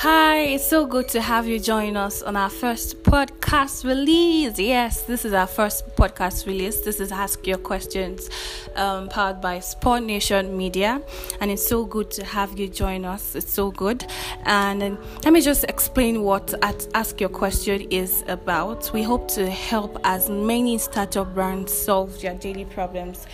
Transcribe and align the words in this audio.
Hi, 0.00 0.40
it's 0.40 0.68
so 0.68 0.84
good 0.84 1.08
to 1.08 1.22
have 1.22 1.46
you 1.46 1.58
join 1.58 1.96
us 1.96 2.22
on 2.22 2.36
our 2.36 2.50
first 2.50 3.02
podcast 3.02 3.82
release. 3.82 4.58
Yes, 4.58 5.00
this 5.00 5.24
is 5.24 5.32
our 5.32 5.46
first 5.46 5.88
podcast 5.96 6.46
release. 6.46 6.80
This 6.80 7.00
is 7.00 7.10
Ask 7.10 7.46
Your 7.46 7.56
Questions, 7.56 8.28
um, 8.74 9.08
powered 9.08 9.40
by 9.40 9.58
Spur 9.60 10.00
Nation 10.00 10.54
Media, 10.54 11.00
and 11.40 11.50
it's 11.50 11.66
so 11.66 11.86
good 11.86 12.10
to 12.10 12.26
have 12.26 12.58
you 12.58 12.68
join 12.68 13.06
us. 13.06 13.34
It's 13.34 13.50
so 13.50 13.70
good. 13.70 14.04
And 14.44 14.82
um, 14.82 14.98
let 15.24 15.32
me 15.32 15.40
just 15.40 15.64
explain 15.64 16.22
what 16.22 16.52
Ask 16.92 17.18
Your 17.18 17.30
Question 17.30 17.90
is 17.90 18.22
about. 18.28 18.92
We 18.92 19.02
hope 19.02 19.28
to 19.28 19.48
help 19.48 19.98
as 20.04 20.28
many 20.28 20.76
startup 20.76 21.32
brands 21.32 21.72
solve 21.72 22.20
their 22.20 22.34
daily 22.34 22.66
problems 22.66 23.26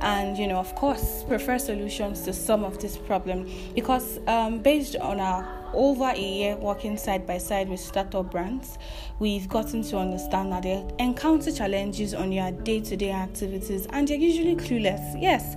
and 0.00 0.36
you 0.36 0.46
know 0.48 0.58
of 0.58 0.74
course 0.74 1.22
prefer 1.28 1.56
solutions 1.56 2.22
to 2.22 2.32
some 2.32 2.64
of 2.64 2.80
this 2.80 2.96
problem 2.96 3.48
because 3.76 4.18
um, 4.26 4.58
based 4.58 4.96
on 4.96 5.20
our 5.20 5.63
over 5.74 6.10
a 6.10 6.18
year 6.18 6.56
working 6.56 6.96
side 6.96 7.26
by 7.26 7.38
side 7.38 7.68
with 7.68 7.80
startup 7.80 8.30
brands, 8.30 8.78
we've 9.18 9.48
gotten 9.48 9.82
to 9.82 9.98
understand 9.98 10.52
that 10.52 10.62
they 10.62 10.84
encounter 10.98 11.52
challenges 11.52 12.14
on 12.14 12.32
your 12.32 12.50
day 12.50 12.80
to 12.80 12.96
day 12.96 13.10
activities 13.10 13.86
and 13.90 14.08
they're 14.08 14.16
usually 14.16 14.56
clueless, 14.56 15.20
yes, 15.20 15.56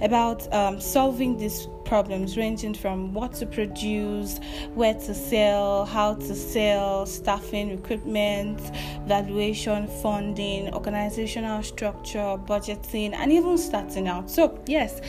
about 0.00 0.52
um, 0.52 0.80
solving 0.80 1.36
these 1.38 1.68
problems 1.84 2.36
ranging 2.36 2.74
from 2.74 3.14
what 3.14 3.32
to 3.32 3.46
produce, 3.46 4.38
where 4.74 4.92
to 4.92 5.14
sell, 5.14 5.86
how 5.86 6.14
to 6.14 6.34
sell, 6.34 7.06
staffing, 7.06 7.70
recruitment, 7.70 8.60
valuation, 9.06 9.86
funding, 10.02 10.72
organizational 10.74 11.62
structure, 11.62 12.36
budgeting, 12.46 13.14
and 13.14 13.32
even 13.32 13.56
starting 13.56 14.06
out. 14.06 14.30
So, 14.30 14.62
yes, 14.66 15.00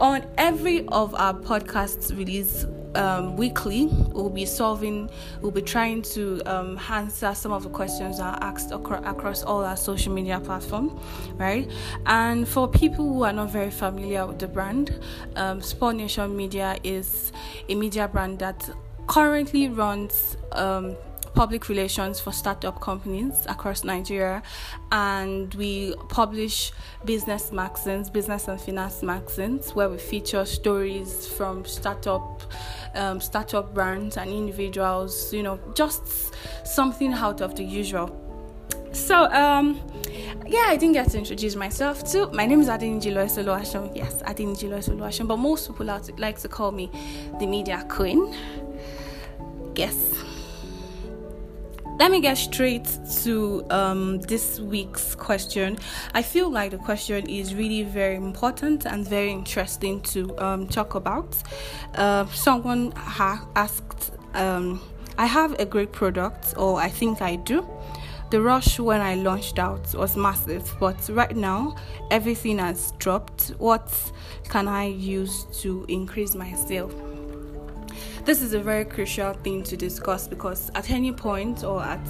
on 0.00 0.26
every 0.38 0.86
of 0.88 1.14
our 1.14 1.34
podcasts 1.34 2.16
release 2.16 2.64
um, 2.94 3.36
weekly, 3.36 3.86
we'll 3.86 4.30
be 4.30 4.44
solving, 4.44 5.10
we'll 5.40 5.50
be 5.50 5.62
trying 5.62 6.02
to 6.02 6.40
um, 6.46 6.78
answer 6.90 7.34
some 7.34 7.52
of 7.52 7.62
the 7.62 7.70
questions 7.70 8.18
that 8.18 8.24
are 8.24 8.42
asked 8.42 8.72
acro- 8.72 9.02
across 9.04 9.42
all 9.42 9.64
our 9.64 9.76
social 9.76 10.12
media 10.12 10.40
platforms, 10.40 10.92
right? 11.34 11.70
And 12.06 12.46
for 12.46 12.68
people 12.68 13.06
who 13.12 13.22
are 13.24 13.32
not 13.32 13.50
very 13.50 13.70
familiar 13.70 14.26
with 14.26 14.38
the 14.38 14.48
brand, 14.48 14.98
um, 15.36 15.60
Spur 15.60 15.92
Nation 15.92 16.36
media 16.36 16.78
is 16.84 17.32
a 17.68 17.74
media 17.74 18.08
brand 18.08 18.38
that 18.40 18.68
currently 19.06 19.68
runs 19.68 20.36
um, 20.52 20.96
public 21.34 21.68
relations 21.68 22.20
for 22.20 22.32
startup 22.32 22.80
companies 22.80 23.46
across 23.48 23.84
Nigeria, 23.84 24.42
and 24.90 25.52
we 25.54 25.94
publish 26.08 26.72
business 27.04 27.52
magazines, 27.52 28.10
business 28.10 28.48
and 28.48 28.60
finance 28.60 29.02
magazines, 29.02 29.74
where 29.74 29.88
we 29.88 29.98
feature 29.98 30.44
stories 30.44 31.26
from 31.26 31.64
startup 31.64 32.42
um, 32.94 33.20
startup 33.20 33.74
brands 33.74 34.16
and 34.16 34.30
individuals. 34.30 35.32
You 35.32 35.42
know, 35.42 35.60
just 35.74 36.34
something 36.66 37.12
out 37.12 37.40
of 37.40 37.54
the 37.54 37.64
usual. 37.64 38.18
So, 38.92 39.24
um, 39.32 39.80
yeah, 40.46 40.66
I 40.66 40.76
didn't 40.76 40.92
get 40.92 41.10
to 41.10 41.18
introduce 41.18 41.56
myself 41.56 42.04
too. 42.10 42.30
My 42.32 42.44
name 42.44 42.60
is 42.60 42.68
Adinji 42.68 43.10
Loesoluashon. 43.10 43.96
Yes, 43.96 44.22
Adinji 44.22 44.68
Loesoluashon, 44.68 45.26
but 45.26 45.38
most 45.38 45.68
people 45.68 45.86
like 45.86 46.38
to 46.38 46.48
call 46.48 46.72
me 46.72 46.90
the 47.40 47.46
media 47.46 47.86
queen. 47.88 48.36
Yes. 49.74 50.31
Let 52.02 52.10
me 52.10 52.20
get 52.20 52.36
straight 52.36 52.88
to 53.22 53.64
um, 53.70 54.18
this 54.22 54.58
week's 54.58 55.14
question. 55.14 55.78
I 56.14 56.22
feel 56.22 56.50
like 56.50 56.72
the 56.72 56.78
question 56.78 57.30
is 57.30 57.54
really 57.54 57.84
very 57.84 58.16
important 58.16 58.86
and 58.86 59.06
very 59.06 59.30
interesting 59.30 60.00
to 60.10 60.36
um, 60.44 60.66
talk 60.66 60.96
about. 60.96 61.36
Uh, 61.94 62.26
someone 62.26 62.90
ha- 62.96 63.46
asked, 63.54 64.10
um, 64.34 64.80
I 65.16 65.26
have 65.26 65.52
a 65.60 65.64
great 65.64 65.92
product, 65.92 66.54
or 66.56 66.80
I 66.80 66.88
think 66.88 67.22
I 67.22 67.36
do 67.36 67.64
the 68.30 68.40
rush 68.40 68.80
when 68.80 69.00
I 69.00 69.14
launched 69.14 69.60
out 69.60 69.94
was 69.94 70.16
massive, 70.16 70.74
but 70.80 71.08
right 71.08 71.36
now 71.36 71.76
everything 72.10 72.58
has 72.58 72.94
dropped. 72.98 73.52
What 73.58 73.92
can 74.48 74.66
I 74.66 74.86
use 74.86 75.46
to 75.60 75.84
increase 75.86 76.34
my 76.34 76.52
sale? 76.54 77.11
This 78.24 78.40
is 78.40 78.54
a 78.54 78.60
very 78.60 78.84
crucial 78.84 79.32
thing 79.34 79.62
to 79.64 79.76
discuss 79.76 80.28
because 80.28 80.70
at 80.74 80.90
any 80.90 81.12
point 81.12 81.64
or 81.64 81.82
at 81.82 82.06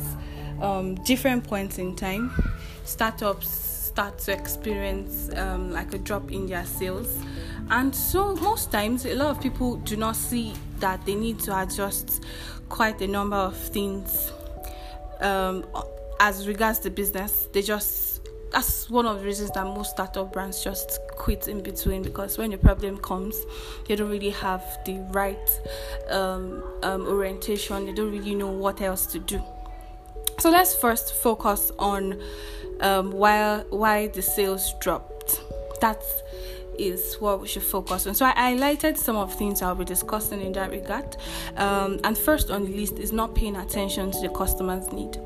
um, 0.60 0.96
different 1.04 1.44
points 1.44 1.78
in 1.78 1.96
time, 1.96 2.30
startups 2.84 3.48
start 3.48 4.18
to 4.20 4.32
experience 4.32 5.30
um, 5.36 5.70
like 5.70 5.94
a 5.94 5.98
drop 5.98 6.30
in 6.30 6.46
their 6.46 6.66
sales. 6.66 7.18
And 7.70 7.94
so, 7.94 8.34
most 8.36 8.70
times, 8.70 9.06
a 9.06 9.14
lot 9.14 9.30
of 9.30 9.40
people 9.40 9.76
do 9.76 9.96
not 9.96 10.16
see 10.16 10.52
that 10.80 11.04
they 11.06 11.14
need 11.14 11.38
to 11.40 11.62
adjust 11.62 12.24
quite 12.68 13.00
a 13.00 13.06
number 13.06 13.36
of 13.36 13.56
things 13.56 14.32
um, 15.22 15.64
as 16.20 16.46
regards 16.46 16.80
the 16.80 16.90
business, 16.90 17.48
they 17.52 17.62
just 17.62 18.11
that's 18.52 18.90
one 18.90 19.06
of 19.06 19.18
the 19.18 19.24
reasons 19.24 19.50
that 19.52 19.64
most 19.64 19.92
startup 19.92 20.32
brands 20.32 20.62
just 20.62 21.00
quit 21.08 21.48
in 21.48 21.62
between 21.62 22.02
because 22.02 22.38
when 22.38 22.50
the 22.50 22.58
problem 22.58 22.98
comes, 22.98 23.36
they 23.88 23.96
don't 23.96 24.10
really 24.10 24.30
have 24.30 24.62
the 24.84 24.98
right 25.10 25.60
um, 26.10 26.62
um, 26.82 27.06
orientation. 27.06 27.86
They 27.86 27.92
don't 27.92 28.12
really 28.12 28.34
know 28.34 28.50
what 28.50 28.80
else 28.80 29.06
to 29.06 29.18
do. 29.18 29.42
So 30.38 30.50
let's 30.50 30.74
first 30.74 31.14
focus 31.14 31.72
on 31.78 32.20
um, 32.80 33.12
why 33.12 33.64
why 33.70 34.08
the 34.08 34.22
sales 34.22 34.74
dropped. 34.80 35.40
That 35.80 36.02
is 36.78 37.16
what 37.20 37.40
we 37.40 37.48
should 37.48 37.62
focus 37.62 38.06
on. 38.06 38.14
So 38.14 38.26
I 38.26 38.32
highlighted 38.32 38.96
some 38.96 39.16
of 39.16 39.30
the 39.30 39.36
things 39.36 39.62
I'll 39.62 39.74
be 39.74 39.84
discussing 39.84 40.40
in 40.40 40.52
that 40.52 40.70
regard. 40.70 41.16
Um, 41.56 42.00
and 42.04 42.16
first 42.16 42.50
on 42.50 42.64
the 42.64 42.76
list 42.76 42.98
is 42.98 43.12
not 43.12 43.34
paying 43.34 43.56
attention 43.56 44.10
to 44.10 44.20
the 44.20 44.28
customer's 44.30 44.90
need 44.92 45.18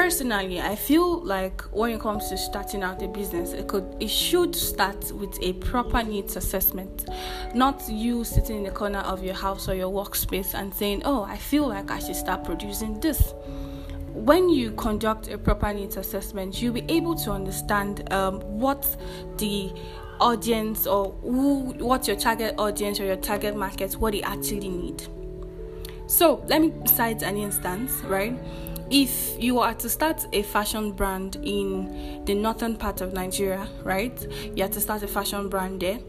personally 0.00 0.58
i 0.62 0.74
feel 0.74 1.22
like 1.26 1.60
when 1.72 1.90
it 1.90 2.00
comes 2.00 2.30
to 2.30 2.38
starting 2.38 2.82
out 2.82 3.02
a 3.02 3.08
business 3.08 3.52
it 3.52 3.68
could 3.68 3.84
it 4.00 4.08
should 4.08 4.56
start 4.56 5.12
with 5.12 5.38
a 5.42 5.52
proper 5.54 6.02
needs 6.02 6.36
assessment. 6.36 7.10
Not 7.54 7.86
you 7.86 8.24
sitting 8.24 8.56
in 8.56 8.62
the 8.62 8.70
corner 8.70 9.00
of 9.00 9.22
your 9.22 9.34
house 9.34 9.68
or 9.68 9.74
your 9.74 9.92
workspace 9.92 10.54
and 10.54 10.72
saying 10.72 11.02
oh 11.04 11.24
i 11.24 11.36
feel 11.36 11.68
like 11.68 11.90
i 11.90 11.98
should 11.98 12.16
start 12.16 12.44
producing 12.44 12.98
this. 13.00 13.34
When 14.14 14.48
you 14.48 14.72
conduct 14.72 15.28
a 15.28 15.36
proper 15.36 15.70
needs 15.74 15.98
assessment 15.98 16.62
you'll 16.62 16.72
be 16.72 16.86
able 16.88 17.14
to 17.16 17.30
understand 17.32 18.10
um, 18.10 18.40
what 18.40 18.82
the 19.36 19.70
audience 20.18 20.86
or 20.86 21.12
who 21.20 21.74
what 21.84 22.08
your 22.08 22.16
target 22.16 22.54
audience 22.56 23.00
or 23.00 23.04
your 23.04 23.16
target 23.16 23.54
market 23.54 23.92
what 23.96 24.12
they 24.14 24.22
actually 24.22 24.70
need. 24.70 25.02
So 26.06 26.42
let 26.48 26.62
me 26.62 26.72
cite 26.86 27.20
an 27.22 27.36
instance 27.36 27.92
right 28.04 28.34
if 28.90 29.40
you 29.40 29.60
are 29.60 29.74
to 29.74 29.88
start 29.88 30.26
a 30.32 30.42
fashion 30.42 30.92
brand 30.92 31.36
in 31.44 32.24
the 32.24 32.34
northern 32.34 32.76
part 32.76 33.00
of 33.00 33.12
Nigeria, 33.12 33.68
right? 33.84 34.26
You 34.54 34.62
have 34.62 34.72
to 34.72 34.80
start 34.80 35.02
a 35.02 35.08
fashion 35.08 35.48
brand 35.48 35.80
there. 35.80 36.00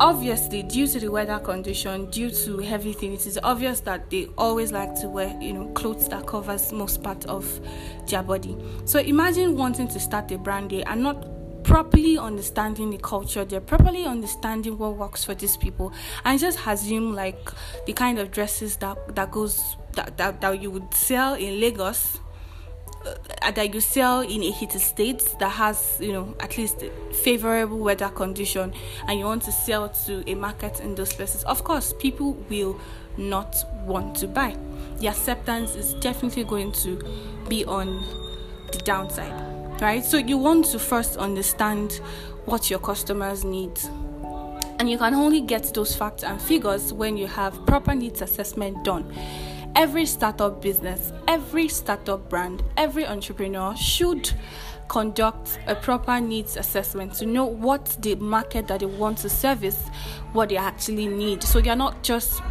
Obviously, 0.00 0.62
due 0.62 0.86
to 0.86 1.00
the 1.00 1.10
weather 1.10 1.38
condition, 1.40 2.08
due 2.10 2.30
to 2.30 2.62
everything, 2.62 3.12
it 3.12 3.26
is 3.26 3.38
obvious 3.42 3.80
that 3.80 4.08
they 4.10 4.28
always 4.38 4.70
like 4.72 4.94
to 5.00 5.08
wear, 5.08 5.36
you 5.40 5.52
know, 5.52 5.66
clothes 5.72 6.08
that 6.08 6.26
covers 6.26 6.72
most 6.72 7.02
part 7.02 7.26
of 7.26 7.60
their 8.06 8.22
body. 8.22 8.56
So 8.84 9.00
imagine 9.00 9.56
wanting 9.56 9.88
to 9.88 10.00
start 10.00 10.30
a 10.30 10.38
brand 10.38 10.70
there 10.70 10.84
and 10.86 11.02
not 11.02 11.26
properly 11.64 12.16
understanding 12.16 12.88
the 12.88 12.96
culture 12.96 13.44
they're 13.44 13.60
properly 13.60 14.06
understanding 14.06 14.78
what 14.78 14.96
works 14.96 15.22
for 15.22 15.34
these 15.34 15.54
people 15.58 15.92
and 16.24 16.40
just 16.40 16.58
assume 16.66 17.14
like 17.14 17.50
the 17.84 17.92
kind 17.92 18.18
of 18.18 18.30
dresses 18.30 18.76
that 18.76 18.96
that 19.14 19.30
goes 19.30 19.76
that, 19.98 20.16
that, 20.16 20.40
that 20.40 20.62
you 20.62 20.70
would 20.70 20.94
sell 20.94 21.34
in 21.34 21.60
Lagos 21.60 22.20
uh, 23.04 23.50
that 23.50 23.74
you 23.74 23.80
sell 23.80 24.20
in 24.20 24.42
a 24.42 24.50
heated 24.50 24.80
state 24.80 25.34
that 25.40 25.48
has 25.50 25.98
you 26.00 26.12
know 26.12 26.34
at 26.38 26.56
least 26.56 26.84
favorable 27.22 27.78
weather 27.78 28.08
condition 28.08 28.72
and 29.08 29.18
you 29.18 29.24
want 29.24 29.42
to 29.42 29.50
sell 29.50 29.88
to 29.88 30.28
a 30.30 30.34
market 30.34 30.78
in 30.80 30.94
those 30.94 31.12
places 31.12 31.42
of 31.44 31.64
course 31.64 31.92
people 31.98 32.34
will 32.48 32.80
not 33.16 33.56
want 33.84 34.14
to 34.16 34.28
buy. 34.28 34.56
The 34.98 35.08
acceptance 35.08 35.74
is 35.74 35.94
definitely 35.94 36.44
going 36.44 36.70
to 36.72 37.02
be 37.48 37.64
on 37.64 38.04
the 38.70 38.78
downside 38.78 39.32
right? 39.80 40.04
So 40.04 40.16
you 40.18 40.38
want 40.38 40.66
to 40.66 40.78
first 40.78 41.16
understand 41.16 42.00
what 42.44 42.70
your 42.70 42.78
customers 42.78 43.44
need. 43.44 43.78
And 44.80 44.88
you 44.88 44.98
can 44.98 45.14
only 45.14 45.40
get 45.40 45.74
those 45.74 45.94
facts 45.96 46.22
and 46.22 46.40
figures 46.40 46.92
when 46.92 47.16
you 47.16 47.26
have 47.26 47.66
proper 47.66 47.94
needs 47.94 48.22
assessment 48.22 48.84
done 48.84 49.12
every 49.78 50.04
startup 50.04 50.60
business, 50.60 51.12
every 51.28 51.68
startup 51.68 52.28
brand, 52.28 52.64
every 52.76 53.06
entrepreneur 53.06 53.76
should 53.76 54.28
conduct 54.88 55.60
a 55.68 55.74
proper 55.76 56.20
needs 56.20 56.56
assessment 56.56 57.14
to 57.14 57.24
know 57.24 57.44
what 57.44 57.96
the 58.00 58.16
market 58.16 58.66
that 58.66 58.80
they 58.80 58.86
want 58.86 59.16
to 59.18 59.28
service, 59.28 59.78
what 60.32 60.48
they 60.48 60.56
actually 60.56 61.06
need. 61.06 61.44
So 61.44 61.60
you're 61.60 61.76
not 61.76 62.02
just 62.02 62.42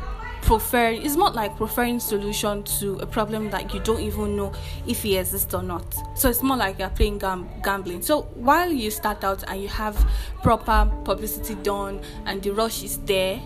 preferring 0.44 1.02
it's 1.02 1.18
not 1.18 1.36
like 1.36 1.58
preferring 1.58 2.00
solution 2.00 2.64
to 2.64 2.96
a 3.00 3.06
problem 3.06 3.50
that 3.50 3.74
you 3.74 3.82
don't 3.82 4.00
even 4.00 4.38
know 4.38 4.54
if 4.88 5.04
it 5.04 5.16
exists 5.16 5.54
or 5.54 5.62
not 5.62 5.84
so 6.16 6.30
it's 6.30 6.42
more 6.42 6.56
like 6.56 6.80
you're 6.80 6.88
playing 6.92 7.18
gam- 7.18 7.50
gambling 7.64 8.02
so 8.02 8.22
while 8.36 8.72
you 8.72 8.90
start 8.90 9.26
out 9.26 9.44
and 9.50 9.62
you 9.62 9.68
have 9.68 10.10
proper 10.44 10.90
publicity 11.04 11.56
done 11.56 12.00
and 12.26 12.42
the 12.44 12.52
rush 12.52 12.82
is 12.82 12.98
there 13.00 13.42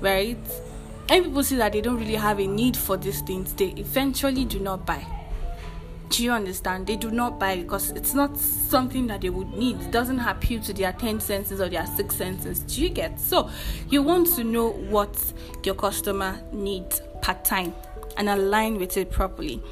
right 0.00 0.38
and 1.08 1.24
people 1.24 1.42
see 1.44 1.56
that 1.56 1.72
they 1.72 1.80
don't 1.80 1.98
really 1.98 2.14
have 2.16 2.40
a 2.40 2.46
need 2.46 2.76
for 2.76 2.96
these 2.96 3.20
things, 3.20 3.52
they 3.52 3.68
eventually 3.76 4.44
do 4.44 4.58
not 4.58 4.84
buy. 4.84 5.06
Do 6.08 6.24
you 6.24 6.32
understand? 6.32 6.86
They 6.86 6.96
do 6.96 7.10
not 7.10 7.38
buy 7.38 7.56
because 7.56 7.90
it's 7.90 8.14
not 8.14 8.36
something 8.38 9.06
that 9.08 9.20
they 9.20 9.30
would 9.30 9.52
need. 9.54 9.80
It 9.80 9.90
doesn't 9.90 10.20
appeal 10.20 10.62
to 10.62 10.72
their 10.72 10.92
10 10.92 11.20
senses 11.20 11.60
or 11.60 11.68
their 11.68 11.86
six 11.86 12.16
senses. 12.16 12.60
Do 12.60 12.80
you 12.80 12.88
get? 12.88 13.18
So, 13.18 13.50
you 13.88 14.02
want 14.02 14.28
to 14.36 14.44
know 14.44 14.70
what 14.70 15.16
your 15.64 15.74
customer 15.74 16.40
needs 16.52 17.00
part 17.22 17.44
time 17.44 17.74
and 18.16 18.28
align 18.28 18.78
with 18.78 18.96
it 18.96 19.10
properly. 19.10 19.62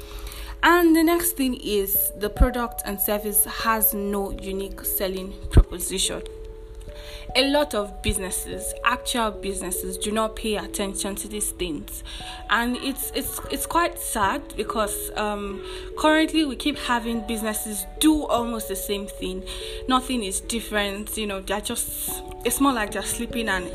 And 0.61 0.95
the 0.95 1.03
next 1.03 1.33
thing 1.33 1.55
is 1.55 2.11
the 2.17 2.29
product 2.29 2.81
and 2.85 2.99
service 2.99 3.45
has 3.45 3.93
no 3.93 4.31
unique 4.31 4.83
selling 4.83 5.33
proposition 5.49 6.21
a 7.35 7.49
lot 7.49 7.73
of 7.73 8.01
businesses 8.01 8.73
actual 8.85 9.29
businesses 9.29 9.97
do 9.97 10.11
not 10.11 10.35
pay 10.35 10.55
attention 10.55 11.15
to 11.15 11.27
these 11.27 11.51
things. 11.51 12.03
And 12.49 12.77
it's 12.77 13.11
it's 13.13 13.39
it's 13.51 13.65
quite 13.65 13.99
sad 13.99 14.41
because 14.55 15.11
um, 15.15 15.61
currently 15.97 16.45
we 16.45 16.55
keep 16.55 16.77
having 16.77 17.25
businesses 17.27 17.85
do 17.99 18.23
almost 18.25 18.69
the 18.69 18.75
same 18.75 19.07
thing. 19.07 19.43
Nothing 19.87 20.23
is 20.23 20.39
different 20.41 21.17
you 21.17 21.27
know 21.27 21.41
they're 21.41 21.61
just 21.61 22.21
it's 22.45 22.61
more 22.61 22.73
like 22.73 22.91
they're 22.91 23.03
sleeping 23.03 23.49
and 23.49 23.69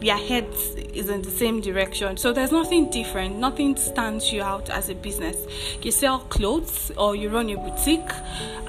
their 0.00 0.16
heads 0.16 0.74
is 0.94 1.08
in 1.08 1.22
the 1.22 1.30
same 1.30 1.60
direction. 1.60 2.16
So 2.16 2.32
there's 2.32 2.52
nothing 2.52 2.90
different, 2.90 3.36
nothing 3.36 3.76
stands 3.76 4.32
you 4.32 4.42
out 4.42 4.70
as 4.70 4.88
a 4.88 4.94
business. 4.94 5.36
You 5.82 5.90
sell 5.90 6.20
clothes 6.20 6.92
or 6.96 7.16
you 7.16 7.28
run 7.28 7.50
a 7.50 7.56
boutique 7.56 8.12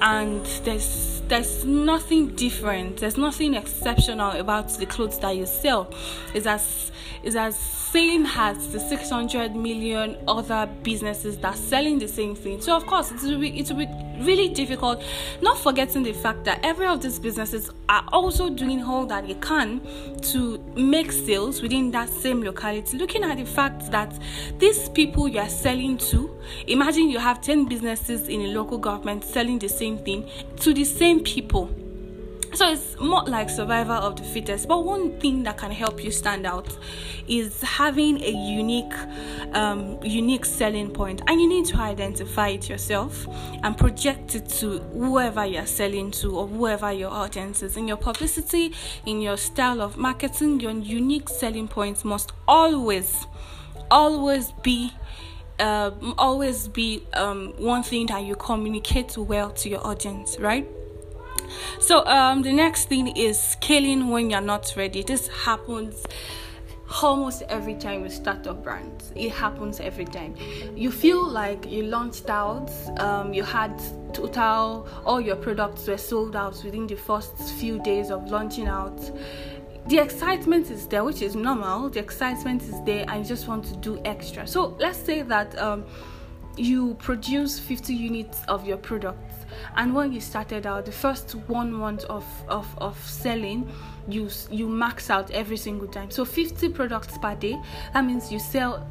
and 0.00 0.44
there's 0.64 1.20
there's 1.28 1.64
nothing 1.64 2.34
different 2.34 2.96
there's 2.96 3.16
nothing 3.16 3.54
exceptional 3.54 4.32
about 4.32 4.68
the 4.80 4.86
clothes 4.86 5.16
that 5.20 5.36
you 5.36 5.46
sell 5.46 5.88
it's 6.34 6.44
as 6.44 6.89
it's 7.22 7.36
as 7.36 7.58
same 7.58 8.24
as 8.26 8.72
the 8.72 8.78
600 8.78 9.54
million 9.54 10.16
other 10.28 10.68
businesses 10.82 11.36
that 11.38 11.54
are 11.54 11.56
selling 11.56 11.98
the 11.98 12.08
same 12.08 12.34
thing. 12.34 12.60
So 12.60 12.76
of 12.76 12.86
course 12.86 13.10
it 13.10 13.20
will 13.22 13.40
be 13.40 13.58
it 13.58 13.68
will 13.68 13.78
be 13.78 13.88
really 14.20 14.48
difficult 14.48 15.02
not 15.40 15.58
forgetting 15.58 16.02
the 16.02 16.12
fact 16.12 16.44
that 16.44 16.60
every 16.62 16.86
of 16.86 17.02
these 17.02 17.18
businesses 17.18 17.70
are 17.88 18.04
also 18.12 18.50
doing 18.50 18.82
all 18.82 19.06
that 19.06 19.26
they 19.26 19.34
can 19.34 19.80
to 20.20 20.58
make 20.76 21.10
sales 21.10 21.62
within 21.62 21.90
that 21.90 22.08
same 22.08 22.42
locality. 22.42 22.96
Looking 22.96 23.24
at 23.24 23.38
the 23.38 23.46
fact 23.46 23.90
that 23.90 24.16
these 24.58 24.88
people 24.90 25.26
you 25.26 25.40
are 25.40 25.48
selling 25.48 25.98
to 25.98 26.38
imagine 26.66 27.08
you 27.10 27.18
have 27.18 27.40
10 27.40 27.66
businesses 27.66 28.28
in 28.28 28.42
a 28.42 28.48
local 28.48 28.78
government 28.78 29.24
selling 29.24 29.58
the 29.58 29.68
same 29.68 29.98
thing 29.98 30.28
to 30.56 30.72
the 30.72 30.84
same 30.84 31.20
people 31.20 31.68
so 32.52 32.72
it's 32.72 32.98
more 32.98 33.24
like 33.24 33.48
survival 33.48 33.96
of 33.96 34.16
the 34.16 34.22
fittest. 34.22 34.68
But 34.68 34.84
one 34.84 35.18
thing 35.20 35.42
that 35.44 35.56
can 35.56 35.70
help 35.70 36.02
you 36.02 36.10
stand 36.10 36.46
out 36.46 36.76
is 37.28 37.60
having 37.62 38.20
a 38.22 38.30
unique 38.30 38.92
um, 39.52 39.98
unique 40.02 40.44
selling 40.44 40.90
point. 40.90 41.22
And 41.26 41.40
you 41.40 41.48
need 41.48 41.66
to 41.66 41.76
identify 41.76 42.48
it 42.48 42.68
yourself 42.68 43.26
and 43.62 43.76
project 43.76 44.34
it 44.34 44.48
to 44.60 44.78
whoever 44.78 45.44
you're 45.44 45.66
selling 45.66 46.10
to 46.12 46.38
or 46.38 46.46
whoever 46.46 46.92
your 46.92 47.10
audience 47.10 47.62
is. 47.62 47.76
In 47.76 47.86
your 47.86 47.96
publicity 47.96 48.72
in 49.06 49.20
your 49.20 49.36
style 49.36 49.80
of 49.80 49.96
marketing 49.96 50.60
your 50.60 50.72
unique 50.72 51.28
selling 51.28 51.68
points 51.68 52.04
must 52.04 52.32
always 52.46 53.26
always 53.90 54.52
be 54.62 54.92
uh, 55.58 55.90
always 56.16 56.68
be 56.68 57.02
um, 57.14 57.52
one 57.58 57.82
thing 57.82 58.06
that 58.06 58.24
you 58.24 58.34
communicate 58.36 59.16
well 59.18 59.50
to 59.50 59.68
your 59.68 59.86
audience 59.86 60.38
right 60.38 60.66
so 61.78 62.04
um, 62.06 62.42
the 62.42 62.52
next 62.52 62.88
thing 62.88 63.08
is 63.16 63.40
scaling 63.40 64.08
when 64.08 64.30
you're 64.30 64.40
not 64.40 64.72
ready. 64.76 65.02
This 65.02 65.28
happens 65.28 66.06
almost 67.02 67.42
every 67.48 67.74
time 67.74 68.02
you 68.02 68.10
start 68.10 68.46
a 68.46 68.54
brand. 68.54 69.02
It 69.14 69.30
happens 69.30 69.80
every 69.80 70.04
time. 70.04 70.34
You 70.74 70.90
feel 70.90 71.26
like 71.26 71.70
you 71.70 71.84
launched 71.84 72.28
out, 72.28 72.70
um, 72.98 73.32
you 73.32 73.42
had 73.42 73.80
total, 74.12 74.88
all 75.04 75.20
your 75.20 75.36
products 75.36 75.86
were 75.86 75.98
sold 75.98 76.36
out 76.36 76.62
within 76.64 76.86
the 76.86 76.96
first 76.96 77.36
few 77.58 77.80
days 77.82 78.10
of 78.10 78.30
launching 78.30 78.66
out. 78.66 78.98
The 79.88 79.98
excitement 79.98 80.70
is 80.70 80.86
there, 80.86 81.04
which 81.04 81.22
is 81.22 81.34
normal. 81.34 81.88
The 81.88 82.00
excitement 82.00 82.62
is 82.62 82.80
there, 82.84 83.04
and 83.08 83.24
you 83.24 83.28
just 83.28 83.48
want 83.48 83.64
to 83.66 83.76
do 83.76 84.00
extra. 84.04 84.46
So 84.46 84.76
let's 84.78 84.98
say 84.98 85.22
that 85.22 85.58
um, 85.58 85.84
you 86.56 86.94
produce 86.94 87.58
50 87.58 87.94
units 87.94 88.42
of 88.46 88.66
your 88.66 88.76
product 88.76 89.39
and 89.76 89.94
when 89.94 90.12
you 90.12 90.20
started 90.20 90.66
out 90.66 90.84
the 90.84 90.92
first 90.92 91.32
one 91.48 91.72
month 91.72 92.04
of, 92.04 92.24
of, 92.48 92.66
of 92.78 92.98
selling 93.08 93.70
you 94.08 94.28
you 94.50 94.68
max 94.68 95.10
out 95.10 95.30
every 95.30 95.56
single 95.56 95.88
time. 95.88 96.10
So 96.10 96.24
50 96.24 96.68
products 96.70 97.18
per 97.18 97.34
day 97.34 97.60
that 97.92 98.04
means 98.04 98.32
you 98.32 98.38
sell 98.38 98.86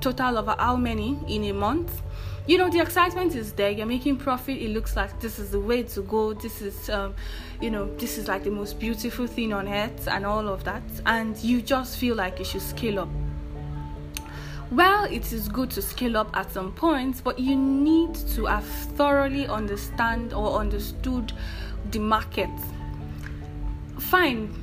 total 0.00 0.38
of 0.38 0.58
how 0.58 0.76
many 0.76 1.18
in 1.28 1.44
a 1.44 1.52
month? 1.52 2.02
You 2.46 2.58
know 2.58 2.68
the 2.68 2.80
excitement 2.80 3.36
is 3.36 3.52
there. 3.52 3.70
You're 3.70 3.86
making 3.86 4.16
profit. 4.16 4.58
It 4.60 4.70
looks 4.70 4.96
like 4.96 5.20
this 5.20 5.38
is 5.38 5.50
the 5.52 5.60
way 5.60 5.84
to 5.84 6.02
go. 6.02 6.32
This 6.32 6.60
is 6.60 6.90
um, 6.90 7.14
you 7.60 7.70
know 7.70 7.86
this 7.96 8.18
is 8.18 8.26
like 8.26 8.42
the 8.42 8.50
most 8.50 8.80
beautiful 8.80 9.28
thing 9.28 9.52
on 9.52 9.68
earth 9.68 10.08
and 10.08 10.26
all 10.26 10.48
of 10.48 10.64
that. 10.64 10.82
And 11.06 11.38
you 11.38 11.62
just 11.62 11.98
feel 11.98 12.16
like 12.16 12.40
you 12.40 12.44
should 12.44 12.62
scale 12.62 12.98
up 12.98 13.08
well, 14.72 15.04
it 15.04 15.32
is 15.32 15.48
good 15.48 15.70
to 15.70 15.82
scale 15.82 16.16
up 16.16 16.34
at 16.34 16.50
some 16.50 16.72
points, 16.72 17.20
but 17.20 17.38
you 17.38 17.54
need 17.54 18.14
to 18.14 18.46
have 18.46 18.64
thoroughly 18.64 19.46
understand 19.46 20.32
or 20.32 20.58
understood 20.58 21.30
the 21.90 21.98
market. 21.98 22.48
Fine. 23.98 24.54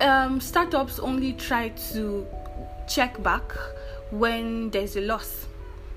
Um, 0.00 0.40
startups 0.40 0.98
only 0.98 1.34
try 1.34 1.68
to 1.92 2.26
check 2.88 3.22
back 3.22 3.52
when 4.10 4.70
there's 4.70 4.96
a 4.96 5.00
loss. 5.00 5.46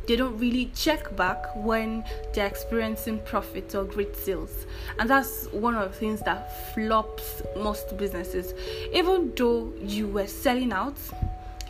They 0.06 0.16
don't 0.16 0.38
really 0.38 0.70
check 0.76 1.16
back 1.16 1.56
when 1.56 2.04
they're 2.34 2.46
experiencing 2.46 3.20
profit 3.20 3.74
or 3.74 3.86
great 3.86 4.16
sales. 4.16 4.68
And 5.00 5.10
that's 5.10 5.48
one 5.48 5.76
of 5.76 5.92
the 5.92 5.98
things 5.98 6.20
that 6.22 6.74
flops 6.76 7.42
most 7.58 7.98
businesses. 7.98 8.54
Even 8.94 9.34
though 9.36 9.74
you 9.80 10.08
were 10.08 10.28
selling 10.28 10.72
out, 10.72 10.98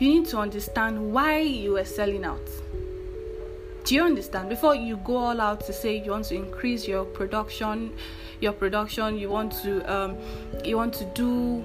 you 0.00 0.08
need 0.08 0.26
to 0.28 0.38
understand 0.38 1.12
why 1.12 1.38
you 1.38 1.76
are 1.76 1.84
selling 1.84 2.24
out. 2.24 2.48
Do 3.84 3.94
you 3.94 4.02
understand? 4.02 4.48
Before 4.48 4.74
you 4.74 4.96
go 4.96 5.16
all 5.18 5.40
out 5.42 5.66
to 5.66 5.72
say 5.74 6.02
you 6.02 6.12
want 6.12 6.24
to 6.26 6.34
increase 6.34 6.88
your 6.88 7.04
production, 7.04 7.92
your 8.40 8.54
production, 8.54 9.18
you 9.18 9.28
want 9.28 9.52
to 9.62 9.82
um, 9.94 10.16
you 10.64 10.78
want 10.78 10.94
to 10.94 11.04
do 11.14 11.62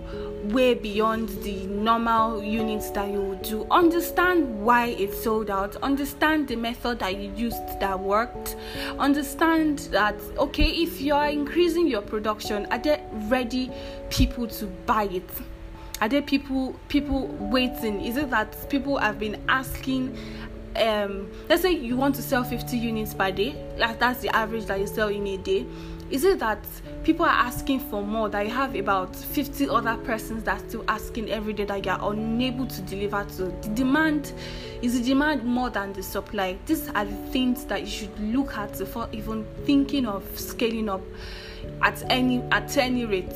way 0.53 0.73
beyond 0.73 1.29
the 1.43 1.65
normal 1.67 2.43
units 2.43 2.89
that 2.89 3.09
you 3.09 3.21
would 3.21 3.41
do. 3.43 3.65
Understand 3.71 4.61
why 4.65 4.87
it 4.87 5.13
sold 5.13 5.49
out. 5.49 5.77
Understand 5.77 6.49
the 6.49 6.57
method 6.57 6.99
that 6.99 7.15
you 7.15 7.31
used 7.37 7.79
that 7.79 7.97
worked. 7.97 8.57
Understand 8.97 9.79
that 9.91 10.15
okay, 10.37 10.67
if 10.67 10.99
you 10.99 11.13
are 11.13 11.29
increasing 11.29 11.87
your 11.87 12.01
production, 12.01 12.65
are 12.69 12.79
there 12.79 13.01
ready 13.29 13.71
people 14.09 14.45
to 14.45 14.65
buy 14.85 15.05
it? 15.05 15.23
Are 16.01 16.09
there 16.09 16.21
people 16.21 16.75
people 16.87 17.27
waiting? 17.27 18.03
Is 18.03 18.17
it 18.17 18.29
that 18.29 18.69
people 18.69 18.97
have 18.97 19.19
been 19.19 19.41
asking 19.49 20.17
um 20.75 21.29
let's 21.49 21.61
say 21.61 21.71
you 21.71 21.97
want 21.97 22.15
to 22.15 22.21
sell 22.21 22.43
50 22.43 22.77
units 22.77 23.13
per 23.13 23.31
day 23.31 23.55
like 23.77 23.99
that's 23.99 24.21
the 24.21 24.33
average 24.35 24.65
that 24.65 24.79
you 24.79 24.87
sell 24.87 25.09
in 25.09 25.25
a 25.27 25.37
day. 25.37 25.65
Is 26.09 26.23
it 26.23 26.39
that 26.39 26.59
people 27.03 27.23
are 27.23 27.29
asking 27.29 27.81
for 27.81 28.01
more 28.01 28.29
that 28.29 28.43
you 28.43 28.51
have 28.51 28.75
about 28.75 29.15
50 29.15 29.69
other 29.69 29.95
persons 29.97 30.43
that 30.45 30.57
are 30.59 30.67
still 30.67 30.83
asking 30.87 31.29
every 31.29 31.53
day 31.53 31.65
that 31.65 31.85
you 31.85 31.91
are 31.91 32.11
unable 32.11 32.65
to 32.65 32.81
deliver 32.81 33.23
to? 33.37 33.43
The 33.45 33.69
demand 33.75 34.33
is 34.81 34.99
the 34.99 35.05
demand 35.05 35.43
more 35.43 35.69
than 35.69 35.93
the 35.93 36.01
supply? 36.01 36.57
These 36.65 36.89
are 36.89 37.05
the 37.05 37.15
things 37.31 37.65
that 37.65 37.81
you 37.81 37.87
should 37.87 38.19
look 38.19 38.57
at 38.57 38.75
before 38.77 39.07
even 39.11 39.45
thinking 39.65 40.07
of 40.07 40.23
scaling 40.39 40.89
up 40.89 41.01
at 41.83 42.01
any 42.09 42.41
at 42.51 42.75
any 42.77 43.05
rate 43.05 43.33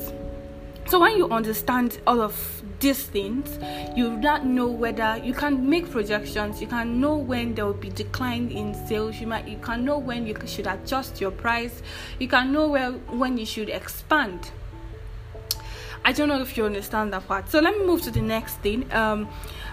so 0.86 1.00
when 1.00 1.16
you 1.16 1.28
understand 1.30 1.98
all 2.06 2.20
of 2.20 2.62
these 2.80 3.04
things, 3.04 3.58
you 3.96 4.16
not 4.18 4.44
know 4.44 4.66
whether 4.68 5.16
you 5.16 5.32
can 5.32 5.68
make 5.68 5.90
projections. 5.90 6.60
You 6.60 6.66
can 6.66 7.00
know 7.00 7.16
when 7.16 7.54
there 7.54 7.64
will 7.64 7.72
be 7.72 7.88
decline 7.88 8.50
in 8.50 8.74
sales. 8.86 9.18
You 9.20 9.26
might 9.26 9.48
you 9.48 9.56
can 9.58 9.84
know 9.84 9.98
when 9.98 10.26
you 10.26 10.36
should 10.46 10.66
adjust 10.66 11.20
your 11.20 11.30
price. 11.30 11.82
You 12.18 12.28
can 12.28 12.52
know 12.52 12.68
where 12.68 12.92
when 12.92 13.38
you 13.38 13.46
should 13.46 13.70
expand. 13.70 14.50
I 16.04 16.12
don't 16.12 16.28
know 16.28 16.42
if 16.42 16.56
you 16.58 16.66
understand 16.66 17.14
that 17.14 17.26
part. 17.26 17.48
So 17.50 17.60
let 17.60 17.78
me 17.78 17.86
move 17.86 18.02
to 18.02 18.10
the 18.10 18.20
next 18.20 18.56
thing. 18.56 18.92
Um, 18.92 19.26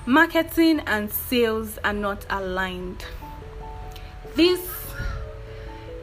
marketing 0.06 0.80
and 0.88 1.12
sales 1.12 1.77
are 1.84 1.94
not 1.94 2.25
aligned. 2.30 3.03
This 4.36 4.65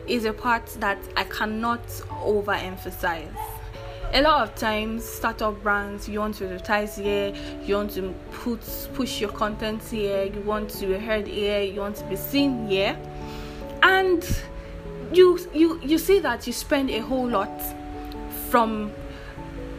is 0.06 0.26
a 0.26 0.34
part 0.34 0.66
that 0.80 0.98
I 1.16 1.24
cannot 1.24 1.86
overemphasize 1.86 3.57
a 4.14 4.22
lot 4.22 4.48
of 4.48 4.54
times 4.54 5.04
startup 5.04 5.62
brands 5.62 6.08
you 6.08 6.18
want 6.18 6.34
to 6.34 6.44
advertise 6.46 6.96
here 6.96 7.34
you 7.64 7.74
want 7.74 7.90
to 7.90 8.14
put 8.32 8.60
push 8.94 9.20
your 9.20 9.30
content 9.30 9.82
here 9.82 10.24
you 10.24 10.40
want 10.40 10.70
to 10.70 10.86
be 10.86 10.94
heard 10.94 11.26
here 11.26 11.60
you 11.60 11.80
want 11.80 11.96
to 11.96 12.04
be 12.04 12.16
seen 12.16 12.68
here. 12.68 12.98
And 13.82 14.24
you 15.12 15.38
you 15.54 15.80
you 15.82 15.98
see 15.98 16.18
that 16.20 16.46
you 16.46 16.52
spend 16.52 16.90
a 16.90 16.98
whole 16.98 17.28
lot 17.28 17.50
from 18.50 18.90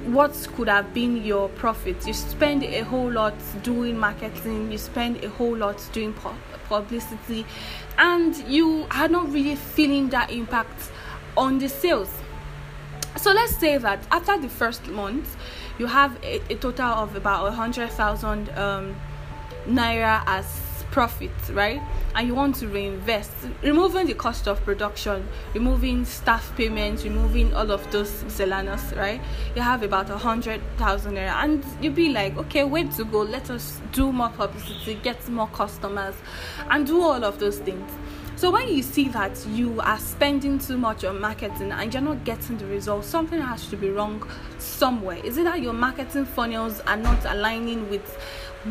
what 0.05 0.31
could 0.55 0.69
have 0.69 0.93
been 0.93 1.24
your 1.24 1.50
profit. 1.50 2.07
You 2.07 2.13
spend 2.13 2.63
a 2.63 2.81
whole 2.81 3.12
lot 3.12 3.36
doing 3.63 3.98
marketing 3.98 4.71
you 4.71 4.77
spend 4.77 5.24
a 5.24 5.29
whole 5.29 5.55
lot 5.55 5.83
doing 5.91 6.13
publicity 6.67 7.45
and 7.98 8.36
you 8.48 8.86
are 8.91 9.07
not 9.07 9.31
really 9.31 9.55
feeling 9.55 10.09
that 10.09 10.31
impact 10.31 10.91
on 11.36 11.59
the 11.59 11.67
sales 11.67 12.09
so 13.19 13.33
let's 13.33 13.55
say 13.57 13.77
that 13.77 13.99
after 14.11 14.38
the 14.39 14.49
first 14.49 14.88
month 14.88 15.35
you 15.77 15.85
have 15.85 16.17
a, 16.23 16.41
a 16.49 16.55
total 16.55 16.85
of 16.85 17.15
about 17.15 17.47
a 17.47 17.51
hundred 17.51 17.89
thousand 17.91 18.49
um, 18.57 18.95
naira 19.67 20.23
as 20.25 20.45
profit, 20.91 21.31
right? 21.51 21.81
And 22.15 22.27
you 22.27 22.33
want 22.33 22.55
to 22.55 22.67
reinvest, 22.67 23.31
removing 23.61 24.07
the 24.07 24.15
cost 24.15 24.47
of 24.47 24.63
production, 24.63 25.27
removing 25.53 26.05
staff 26.05 26.55
payments, 26.55 27.03
removing 27.03 27.53
all 27.53 27.71
of 27.71 27.89
those 27.91 28.23
miscellaneous, 28.23 28.93
right? 28.93 29.21
You 29.55 29.61
have 29.61 29.83
about 29.83 30.09
a 30.09 30.17
hundred 30.17 30.61
thousand 30.77 31.15
naira, 31.15 31.43
and 31.43 31.63
you'll 31.81 31.93
be 31.93 32.09
like, 32.09 32.38
okay, 32.38 32.63
where 32.63 32.85
to 32.85 33.05
go? 33.05 33.19
Let 33.21 33.49
us 33.49 33.79
do 33.91 34.11
more 34.11 34.29
publicity, 34.29 34.95
get 34.95 35.27
more 35.29 35.47
customers, 35.47 36.15
and 36.69 36.88
do 36.88 37.01
all 37.01 37.23
of 37.23 37.39
those 37.39 37.59
things. 37.59 37.91
So 38.39 38.50
when 38.50 38.74
you 38.74 38.84
see 38.84 39.10
that 39.10 39.46
you 39.48 39.81
are 39.81 40.00
spending 40.00 40.60
too 40.60 40.77
much 40.77 41.03
on 41.03 41.19
marketing 41.19 41.74
and 41.74 41.93
you're 41.93 42.01
not 42.01 42.24
getting 42.24 42.58
the 42.58 42.67
results, 42.67 43.05
something 43.05 43.41
has 43.41 43.67
to 43.67 43.75
be 43.75 43.89
wrong 43.89 44.25
somewhere. 44.60 45.17
Is 45.25 45.38
it 45.38 45.43
that 45.43 45.62
your 45.62 45.74
marketing 45.74 46.24
funnels 46.24 46.79
are 46.88 46.96
not 46.96 47.25
aligning 47.25 47.89
with 47.89 48.17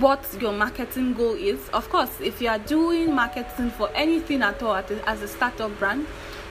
what 0.00 0.24
your 0.40 0.52
marketing 0.52 1.12
goal 1.12 1.34
is. 1.34 1.68
Of 1.74 1.90
course, 1.90 2.18
if 2.18 2.40
you 2.40 2.48
are 2.48 2.58
doing 2.60 3.14
marketing 3.14 3.68
for 3.68 3.90
anything 3.94 4.40
at 4.40 4.62
all 4.62 4.74
as 4.74 5.20
a 5.20 5.28
startup 5.28 5.78
brand, 5.78 6.06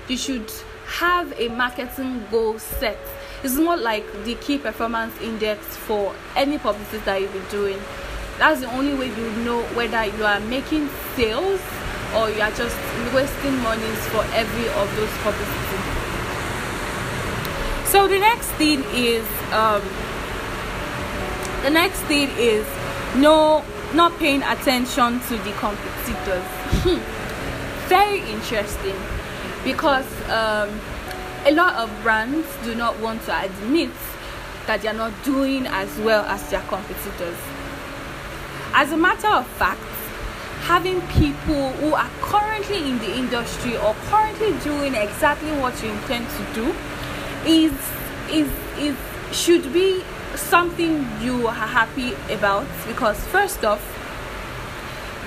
you 0.08 0.16
should 0.16 0.52
have 0.86 1.34
a 1.40 1.48
marketing 1.48 2.24
goal 2.30 2.60
set. 2.60 3.00
It's 3.44 3.56
not 3.56 3.80
like 3.80 4.06
the 4.26 4.36
key 4.36 4.60
performance 4.60 5.20
index 5.22 5.66
for 5.76 6.14
any 6.36 6.60
publicity 6.60 7.04
that 7.06 7.20
you'll 7.20 7.32
be 7.32 7.42
doing. 7.50 7.80
That's 8.38 8.62
the 8.62 8.72
only 8.74 8.94
way 8.94 9.08
you 9.08 9.32
know 9.44 9.64
whether 9.74 10.06
you 10.06 10.24
are 10.24 10.40
making 10.42 10.88
sales 11.16 11.62
or 12.16 12.30
you 12.30 12.42
are 12.42 12.52
just 12.52 12.78
wasting 13.14 13.56
monies 13.60 14.02
for 14.08 14.24
every 14.34 14.68
of 14.70 14.88
those 14.96 15.12
publicity. 15.24 15.98
So 17.86 18.08
the 18.08 18.20
next 18.20 18.48
thing 18.60 18.84
is 18.94 19.26
um, 19.52 19.82
the 21.64 21.70
next 21.70 22.00
thing 22.02 22.30
is 22.38 22.66
no 23.16 23.64
not 23.94 24.18
paying 24.20 24.44
attention 24.44 25.20
to 25.22 25.38
the 25.38 25.52
competitors 25.54 26.44
hmm. 26.84 27.00
very 27.88 28.20
interesting 28.32 28.96
because 29.64 30.06
um, 30.30 30.70
a 31.46 31.52
lot 31.52 31.76
of 31.76 31.90
brands 32.04 32.46
do 32.64 32.76
not 32.76 33.00
want 33.00 33.22
to 33.24 33.44
admit 33.44 33.92
that 34.66 34.82
they 34.82 34.90
are 34.90 34.94
not 34.94 35.14
doing 35.24 35.66
as 35.68 35.98
well 36.00 36.26
as 36.26 36.50
their 36.50 36.62
competitors 36.64 37.38
as 38.74 38.92
a 38.92 38.98
matter 38.98 39.28
of 39.30 39.48
fact 39.48 39.82
having 40.68 41.00
people 41.08 41.72
who 41.80 41.94
are 41.94 42.10
currently 42.20 42.90
in 42.90 43.00
the 43.00 43.18
industry 43.18 43.78
or 43.78 43.96
currently 44.12 44.52
doing 44.60 44.94
exactly 44.96 45.50
what 45.62 45.82
you 45.82 45.90
intend 45.90 46.28
to 46.30 46.44
do 46.54 46.76
is 47.46 47.72
is 48.30 48.50
is 48.78 48.98
should 49.32 49.72
be 49.72 50.04
something 50.36 51.08
you 51.22 51.48
are 51.48 51.54
happy 51.54 52.14
about 52.30 52.68
because 52.86 53.18
first 53.28 53.64
off 53.64 53.82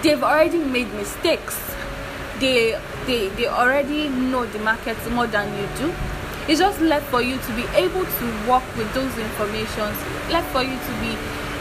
they've 0.03 0.23
already 0.23 0.59
made 0.59 0.93
mistakes. 0.95 1.59
They 2.39 2.79
they 3.07 3.29
they 3.29 3.47
already 3.47 4.09
know 4.09 4.45
the 4.45 4.59
market 4.59 4.99
more 5.11 5.27
than 5.27 5.49
you 5.57 5.67
do. 5.77 5.95
It's 6.49 6.61
just 6.61 6.81
left 6.81 7.07
for 7.07 7.23
you 7.23 7.39
to 7.39 7.53
be 7.57 7.65
able 7.75 8.05
to 8.05 8.27
work 8.49 8.65
with 8.77 8.93
those 8.93 9.17
informations 9.17 9.97
left 10.29 10.51
for 10.53 10.63
you 10.63 10.77
to 10.77 10.93
be 11.01 11.17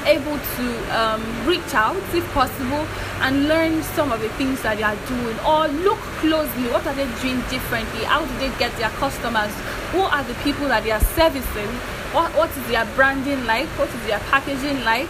able 0.10 0.38
to 0.58 0.66
um, 0.98 1.22
reach 1.46 1.74
out 1.74 2.02
if 2.14 2.26
possible 2.34 2.84
and 3.22 3.48
learn 3.48 3.84
some 3.94 4.12
of 4.12 4.20
the 4.20 4.30
things 4.42 4.62
that 4.64 4.78
they 4.78 4.84
are 4.84 4.98
doing 5.06 5.38
or 5.46 5.68
look 5.86 6.00
closely. 6.18 6.66
What 6.74 6.86
are 6.88 6.96
they 6.96 7.06
doing 7.22 7.42
differently? 7.54 8.04
How 8.06 8.26
do 8.26 8.34
they 8.40 8.50
get 8.58 8.76
their 8.78 8.90
customers? 8.98 9.54
Who 9.94 10.02
are 10.02 10.24
the 10.24 10.34
people 10.46 10.68
that 10.68 10.84
they 10.84 10.92
are 10.92 11.04
servicing? 11.14 11.70
What, 12.12 12.34
what 12.36 12.50
is 12.58 12.66
their 12.68 12.86
branding 12.98 13.46
like? 13.46 13.68
What 13.78 13.90
is 13.90 14.02
their 14.08 14.20
packaging 14.34 14.84
like? 14.84 15.08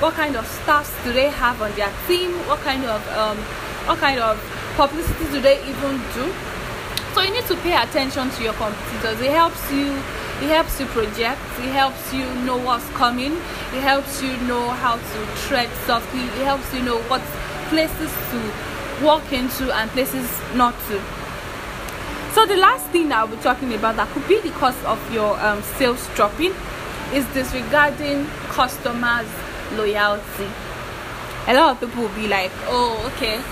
What 0.00 0.14
kind 0.14 0.36
of 0.36 0.46
staffs 0.46 0.92
do 1.04 1.12
they 1.12 1.28
have 1.28 1.60
on 1.60 1.72
their 1.76 1.92
team? 2.08 2.32
What 2.48 2.60
kind 2.60 2.84
of 2.86 3.06
um, 3.12 3.36
what 3.84 3.98
kind 3.98 4.18
of 4.20 4.40
publicity 4.76 5.24
do 5.30 5.40
they 5.40 5.60
even 5.68 6.00
do? 6.16 6.32
So 7.12 7.20
you 7.20 7.32
need 7.32 7.44
to 7.46 7.56
pay 7.56 7.76
attention 7.76 8.30
to 8.30 8.42
your 8.42 8.54
competitors. 8.54 9.20
It 9.20 9.32
helps 9.32 9.60
you 9.70 9.92
it 10.40 10.48
helps 10.48 10.80
you 10.80 10.86
project. 10.86 11.40
It 11.58 11.72
helps 11.72 12.12
you 12.14 12.24
know 12.46 12.56
what's 12.56 12.88
coming. 12.90 13.32
It 13.76 13.82
helps 13.82 14.22
you 14.22 14.36
know 14.48 14.70
how 14.70 14.96
to 14.96 15.26
tread 15.46 15.68
softly. 15.86 16.20
It 16.20 16.44
helps 16.44 16.72
you 16.72 16.82
know 16.82 16.98
what 17.02 17.20
places 17.68 18.10
to 18.30 19.04
walk 19.04 19.32
into 19.32 19.70
and 19.74 19.90
places 19.90 20.28
not 20.54 20.74
to. 20.88 21.00
So 22.32 22.46
the 22.46 22.56
last 22.56 22.86
thing 22.86 23.12
I'll 23.12 23.26
be 23.26 23.36
talking 23.36 23.74
about 23.74 23.96
that 23.96 24.08
could 24.10 24.26
be 24.28 24.40
the 24.40 24.50
cause 24.50 24.82
of 24.84 24.98
your 25.12 25.38
um, 25.40 25.62
sales 25.76 26.08
dropping 26.14 26.54
is 27.12 27.26
disregarding 27.34 28.24
customers' 28.48 29.28
loyalty. 29.76 30.48
A 31.48 31.54
lot 31.54 31.70
of 31.72 31.80
people 31.80 32.04
will 32.04 32.14
be 32.14 32.28
like, 32.28 32.52
"Oh, 32.68 33.12
okay, 33.12 33.42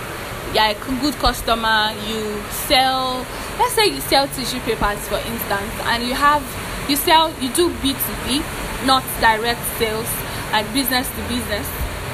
a 0.57 0.75
good 1.01 1.15
customer. 1.15 1.93
You 2.07 2.41
sell, 2.51 3.27
let's 3.59 3.75
say 3.75 3.87
you 3.89 4.01
sell 4.01 4.27
tissue 4.29 4.61
papers, 4.61 5.07
for 5.09 5.19
instance, 5.19 5.73
and 5.85 6.03
you 6.05 6.15
have 6.15 6.43
you 6.89 6.97
sell 6.97 7.33
you 7.41 7.53
do 7.53 7.71
B 7.83 7.93
two 7.93 8.17
B, 8.27 8.43
not 8.85 9.05
direct 9.21 9.61
sales, 9.79 10.09
like 10.53 10.67
business 10.73 11.09
to 11.09 11.23
business, 11.29 11.67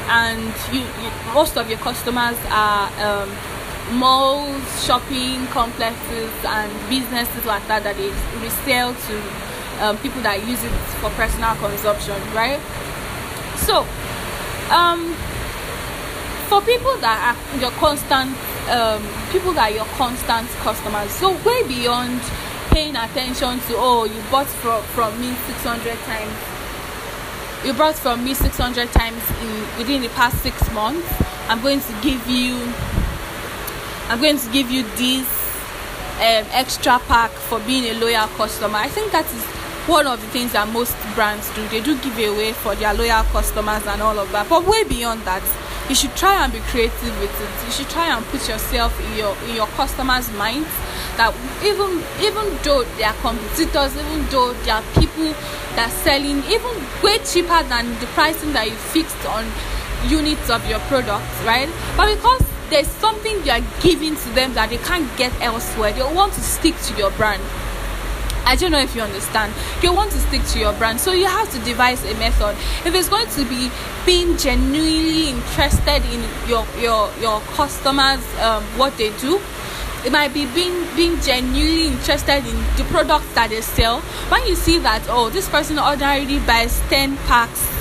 and 0.08 0.52
you, 0.72 0.80
you 0.80 1.10
most 1.32 1.56
of 1.56 1.68
your 1.68 1.78
customers 1.78 2.36
are." 2.50 2.88
Um, 3.02 3.30
malls, 3.92 4.64
shopping 4.86 5.46
complexes, 5.48 6.32
and 6.44 6.72
businesses 6.88 7.44
like 7.44 7.66
that 7.68 7.82
that 7.84 7.96
they 7.96 8.08
resell 8.40 8.94
to 8.94 9.14
um, 9.84 9.98
people 9.98 10.22
that 10.22 10.40
use 10.48 10.62
it 10.64 10.72
for 11.00 11.10
personal 11.10 11.54
consumption, 11.56 12.16
right? 12.32 12.60
So, 13.56 13.84
um, 14.72 15.12
for 16.48 16.60
people 16.62 16.96
that 16.98 17.36
are 17.36 17.60
your 17.60 17.70
constant, 17.72 18.32
um, 18.70 19.02
people 19.30 19.52
that 19.52 19.72
are 19.72 19.76
your 19.76 19.90
constant 20.00 20.48
customers, 20.64 21.10
so 21.10 21.32
way 21.44 21.62
beyond 21.68 22.20
paying 22.74 22.96
attention 22.96 23.60
to 23.60 23.74
oh 23.78 24.04
you 24.04 24.20
bought 24.30 24.50
from 24.60 24.82
from 24.98 25.14
me 25.20 25.32
600 25.46 25.96
times 26.10 26.36
you 27.64 27.72
bought 27.72 27.94
from 27.94 28.24
me 28.24 28.34
600 28.34 28.90
times 28.90 29.22
in 29.42 29.78
within 29.78 30.02
the 30.02 30.08
past 30.10 30.42
six 30.42 30.58
months 30.72 31.06
i'm 31.48 31.62
going 31.62 31.80
to 31.80 31.92
give 32.02 32.26
you 32.26 32.58
I'm 34.06 34.20
going 34.20 34.38
to 34.38 34.50
give 34.52 34.70
you 34.70 34.82
this 34.96 35.26
um, 36.16 36.44
extra 36.52 36.98
pack 37.08 37.30
for 37.30 37.58
being 37.60 37.84
a 37.84 37.98
loyal 37.98 38.28
customer. 38.36 38.76
I 38.76 38.88
think 38.88 39.12
that 39.12 39.24
is 39.24 39.42
one 39.88 40.06
of 40.06 40.20
the 40.20 40.26
things 40.28 40.52
that 40.52 40.68
most 40.68 40.94
brands 41.14 41.48
do. 41.54 41.66
They 41.68 41.80
do 41.80 41.96
give 42.00 42.18
away 42.18 42.52
for 42.52 42.74
their 42.74 42.92
loyal 42.92 43.24
customers 43.24 43.86
and 43.86 44.02
all 44.02 44.18
of 44.18 44.30
that. 44.32 44.48
But 44.50 44.66
way 44.66 44.84
beyond 44.84 45.22
that, 45.22 45.42
you 45.88 45.94
should 45.94 46.14
try 46.16 46.42
and 46.44 46.52
be 46.52 46.60
creative 46.60 47.20
with 47.20 47.34
it. 47.40 47.66
You 47.66 47.72
should 47.72 47.90
try 47.90 48.14
and 48.14 48.24
put 48.26 48.48
yourself 48.48 48.92
in 49.00 49.18
your 49.18 49.36
in 49.48 49.56
your 49.56 49.66
customers' 49.78 50.30
minds 50.32 50.68
that 51.16 51.34
even 51.62 52.02
even 52.20 52.56
though 52.62 52.84
they 52.96 53.04
are 53.04 53.14
competitors, 53.20 53.96
even 53.96 54.26
though 54.30 54.52
they 54.64 54.70
are 54.70 54.82
people 54.98 55.32
that 55.76 55.88
are 55.88 55.96
selling 56.02 56.42
even 56.48 56.74
way 57.02 57.18
cheaper 57.18 57.62
than 57.68 57.88
the 58.00 58.06
pricing 58.14 58.52
that 58.52 58.66
you 58.66 58.76
fixed 58.76 59.24
on 59.26 59.44
units 60.08 60.50
of 60.50 60.66
your 60.68 60.80
products, 60.90 61.42
right? 61.44 61.68
But 61.96 62.14
because 62.14 62.42
there's 62.70 62.88
something 62.88 63.44
you 63.44 63.52
are 63.52 63.64
giving 63.80 64.16
to 64.16 64.28
them 64.30 64.54
that 64.54 64.70
they 64.70 64.78
can't 64.78 65.08
get 65.16 65.32
elsewhere. 65.40 65.92
They 65.92 66.02
want 66.02 66.32
to 66.34 66.40
stick 66.40 66.74
to 66.88 66.96
your 66.96 67.10
brand. 67.12 67.42
I 68.46 68.56
don't 68.56 68.72
know 68.72 68.80
if 68.80 68.94
you 68.94 69.02
understand. 69.02 69.52
You 69.82 69.92
want 69.92 70.12
to 70.12 70.18
stick 70.18 70.44
to 70.52 70.58
your 70.58 70.72
brand, 70.74 71.00
so 71.00 71.12
you 71.12 71.26
have 71.26 71.50
to 71.52 71.58
devise 71.60 72.04
a 72.04 72.14
method. 72.18 72.56
If 72.86 72.94
it's 72.94 73.08
going 73.08 73.28
to 73.28 73.44
be 73.44 73.70
being 74.04 74.36
genuinely 74.36 75.30
interested 75.30 76.04
in 76.12 76.22
your 76.48 76.66
your 76.78 77.10
your 77.20 77.40
customers, 77.56 78.22
um, 78.40 78.62
what 78.78 78.96
they 78.96 79.16
do, 79.18 79.40
it 80.04 80.12
might 80.12 80.34
be 80.34 80.46
being 80.54 80.84
being 80.94 81.20
genuinely 81.20 81.88
interested 81.88 82.46
in 82.46 82.56
the 82.76 82.84
products 82.90 83.32
that 83.34 83.50
they 83.50 83.60
sell. 83.60 84.00
When 84.30 84.46
you 84.46 84.54
see 84.54 84.78
that, 84.78 85.02
oh, 85.08 85.30
this 85.30 85.48
person 85.48 85.78
ordinarily 85.78 86.38
buys 86.40 86.80
ten 86.88 87.16
packs 87.28 87.74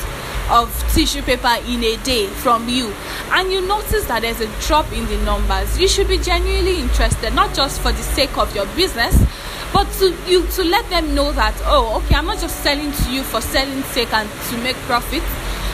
of 0.49 0.69
tissue 0.93 1.21
paper 1.21 1.55
in 1.67 1.83
a 1.83 1.95
day 2.03 2.27
from 2.27 2.67
you 2.67 2.93
and 3.31 3.51
you 3.51 3.65
notice 3.65 4.05
that 4.05 4.21
there's 4.21 4.41
a 4.41 4.61
drop 4.67 4.91
in 4.91 5.05
the 5.05 5.17
numbers 5.23 5.79
you 5.79 5.87
should 5.87 6.07
be 6.07 6.17
genuinely 6.17 6.79
interested 6.79 7.33
not 7.33 7.55
just 7.55 7.79
for 7.79 7.93
the 7.93 8.01
sake 8.01 8.37
of 8.37 8.53
your 8.53 8.65
business 8.75 9.15
but 9.73 9.91
to 9.93 10.15
you 10.27 10.45
to 10.47 10.63
let 10.63 10.87
them 10.89 11.15
know 11.15 11.31
that 11.33 11.53
oh 11.65 11.97
okay 11.97 12.15
i'm 12.15 12.25
not 12.25 12.39
just 12.39 12.63
selling 12.63 12.91
to 12.91 13.11
you 13.11 13.23
for 13.23 13.41
selling 13.41 13.81
sake 13.83 14.13
and 14.13 14.29
to 14.49 14.57
make 14.63 14.75
profit 14.87 15.23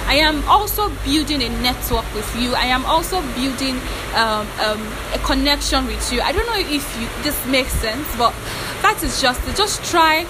I 0.10 0.16
am 0.16 0.44
also 0.50 0.90
building 1.06 1.44
a 1.44 1.50
network 1.62 2.04
with 2.16 2.36
you. 2.36 2.56
I 2.56 2.66
am 2.66 2.84
also 2.88 3.22
building 3.36 3.76
um, 4.16 4.48
um, 4.60 4.82
a 5.14 5.20
connection 5.24 5.86
with 5.86 6.12
you. 6.12 6.20
I 6.20 6.32
don't 6.32 6.48
know 6.48 6.58
if 6.58 7.00
you, 7.00 7.08
this 7.22 7.38
makes 7.46 7.74
sense, 7.74 8.08
but 8.18 8.34
that 8.82 9.04
is 9.04 9.22
just 9.22 9.40
just 9.56 9.84
try 9.86 10.26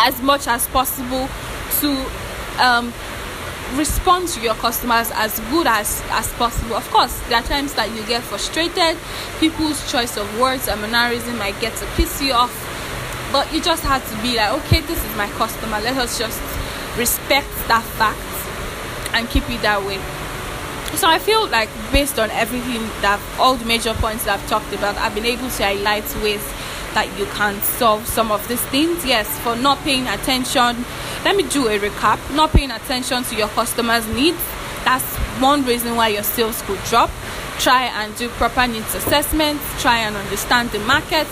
as 0.00 0.20
much 0.20 0.46
as 0.46 0.68
possible 0.68 1.30
to 1.80 1.90
um, 2.60 2.92
respond 3.76 4.28
to 4.28 4.40
your 4.40 4.54
customers 4.54 5.10
as 5.14 5.38
good 5.50 5.66
as 5.66 6.02
as 6.10 6.32
possible. 6.34 6.76
Of 6.76 6.88
course 6.90 7.18
there 7.28 7.38
are 7.38 7.42
times 7.42 7.74
that 7.74 7.94
you 7.94 8.04
get 8.06 8.22
frustrated. 8.22 8.96
People's 9.40 9.90
choice 9.90 10.16
of 10.16 10.26
words 10.38 10.68
and 10.68 10.80
mannerism 10.80 11.38
might 11.38 11.58
get 11.60 11.76
to 11.76 11.86
piss 11.96 12.22
you 12.22 12.32
off. 12.32 12.52
But 13.32 13.52
you 13.52 13.60
just 13.60 13.82
have 13.82 14.08
to 14.10 14.22
be 14.22 14.36
like 14.36 14.52
okay 14.64 14.80
this 14.80 15.04
is 15.04 15.16
my 15.16 15.28
customer. 15.30 15.80
Let 15.80 15.96
us 15.96 16.18
just 16.18 16.40
respect 16.96 17.50
that 17.68 17.82
fact 17.98 18.20
and 19.14 19.28
keep 19.28 19.48
it 19.50 19.62
that 19.62 19.82
way. 19.84 19.98
So 20.96 21.08
i 21.08 21.18
feel 21.18 21.48
like 21.48 21.68
based 21.90 22.20
on 22.20 22.30
everything 22.30 22.82
that 23.02 23.20
all 23.38 23.56
the 23.56 23.64
major 23.64 23.94
points 23.94 24.24
that 24.26 24.38
i've 24.38 24.48
talked 24.48 24.72
about 24.72 24.96
i've 24.98 25.12
been 25.12 25.26
able 25.26 25.50
to 25.50 25.62
highlight 25.64 26.04
ways 26.22 26.44
that 26.94 27.10
you 27.18 27.26
can 27.34 27.60
solve 27.62 28.06
some 28.06 28.30
of 28.30 28.46
these 28.46 28.62
things. 28.66 29.04
Yes 29.04 29.26
for 29.40 29.56
not 29.56 29.78
paying 29.78 30.06
attention 30.06 30.84
let 31.24 31.36
me 31.36 31.42
do 31.44 31.68
a 31.68 31.78
recap. 31.78 32.18
Not 32.34 32.52
paying 32.52 32.70
attention 32.70 33.24
to 33.24 33.34
your 33.34 33.48
customers 33.48 34.06
needs. 34.08 34.38
That's 34.84 35.04
one 35.40 35.64
reason 35.64 35.96
why 35.96 36.08
your 36.08 36.22
sales 36.22 36.60
could 36.62 36.78
drop. 36.84 37.10
Try 37.58 37.84
and 37.84 38.14
do 38.16 38.28
proper 38.30 38.66
needs 38.66 38.94
assessments 38.94 39.64
try 39.80 39.98
and 39.98 40.16
understand 40.16 40.70
the 40.70 40.80
market. 40.80 41.26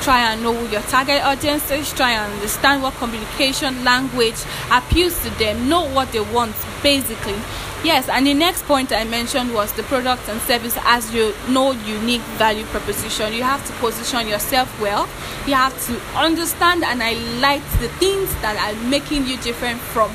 Try 0.00 0.32
and 0.32 0.42
know 0.42 0.54
who 0.54 0.68
your 0.70 0.82
target 0.82 1.22
audience 1.22 1.70
is. 1.70 1.92
Try 1.92 2.12
and 2.12 2.32
understand 2.32 2.82
what 2.82 2.94
communication 2.94 3.84
language 3.84 4.36
appeals 4.70 5.22
to 5.22 5.30
them. 5.38 5.68
Know 5.68 5.88
what 5.88 6.12
they 6.12 6.20
want 6.20 6.54
basically 6.82 7.36
yes 7.84 8.08
and 8.08 8.26
the 8.26 8.34
next 8.34 8.64
point 8.64 8.92
i 8.92 9.04
mentioned 9.04 9.54
was 9.54 9.72
the 9.74 9.82
product 9.84 10.28
and 10.28 10.40
service 10.42 10.76
as 10.84 11.14
your 11.14 11.32
no 11.48 11.72
unique 11.72 12.22
value 12.36 12.64
proposition. 12.66 13.32
You 13.32 13.42
have 13.42 13.64
to 13.66 13.72
position 13.74 14.26
yourself 14.26 14.68
well. 14.80 15.08
You 15.46 15.54
have 15.54 15.74
to 15.86 16.00
understand 16.16 16.84
and 16.84 17.00
highlight 17.00 17.62
the 17.80 17.88
things 18.00 18.34
that 18.42 18.56
are 18.56 18.88
making 18.88 19.26
you 19.26 19.36
different 19.38 19.80
from 19.80 20.10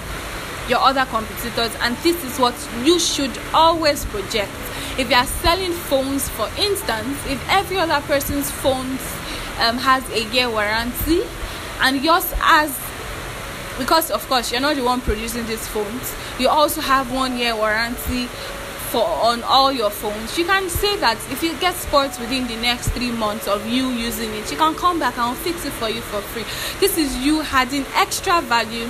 your 0.67 0.79
other 0.79 1.05
competitors 1.05 1.75
and 1.81 1.95
this 1.97 2.23
is 2.23 2.39
what 2.39 2.55
you 2.83 2.99
should 2.99 3.37
always 3.53 4.05
project. 4.05 4.51
If 4.97 5.09
you 5.09 5.15
are 5.15 5.25
selling 5.25 5.71
phones 5.73 6.29
for 6.29 6.49
instance 6.57 7.17
if 7.27 7.39
every 7.49 7.77
other 7.77 8.01
person's 8.07 8.49
phones 8.49 9.01
um, 9.59 9.77
has 9.77 10.07
a 10.11 10.23
year 10.33 10.49
warranty 10.49 11.21
and 11.81 12.03
yours 12.03 12.31
has 12.33 12.71
because 13.77 14.11
of 14.11 14.27
course 14.27 14.51
you're 14.51 14.61
not 14.61 14.75
the 14.75 14.83
one 14.83 15.01
producing 15.01 15.45
these 15.45 15.67
phones. 15.67 16.15
You 16.39 16.49
also 16.49 16.81
have 16.81 17.11
one 17.11 17.37
year 17.37 17.55
warranty 17.55 18.27
for 18.93 19.03
on 19.03 19.41
all 19.43 19.71
your 19.71 19.89
phones. 19.89 20.37
You 20.37 20.45
can 20.45 20.69
say 20.69 20.95
that 20.97 21.17
if 21.31 21.41
you 21.41 21.57
get 21.59 21.75
spoiled 21.75 22.17
within 22.19 22.47
the 22.47 22.57
next 22.57 22.89
three 22.89 23.11
months 23.11 23.47
of 23.47 23.65
you 23.67 23.89
using 23.89 24.31
it 24.35 24.51
you 24.51 24.57
can 24.57 24.75
come 24.75 24.99
back 24.99 25.17
and 25.17 25.35
fix 25.37 25.65
it 25.65 25.73
for 25.73 25.89
you 25.89 26.01
for 26.01 26.21
free. 26.21 26.45
This 26.79 26.97
is 26.97 27.17
you 27.17 27.41
adding 27.41 27.85
extra 27.95 28.41
value 28.41 28.89